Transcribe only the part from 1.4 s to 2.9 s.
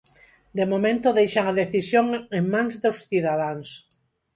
a decisión en mans